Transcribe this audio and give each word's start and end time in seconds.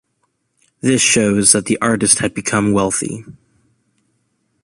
This 0.79 0.99
shows 0.99 1.51
that 1.51 1.65
the 1.65 1.77
artist 1.79 2.17
had 2.17 2.33
become 2.33 2.73
wealthy. 2.73 3.23